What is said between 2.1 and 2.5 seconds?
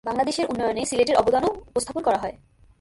হয়।